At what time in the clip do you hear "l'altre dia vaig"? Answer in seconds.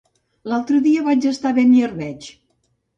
0.51-1.29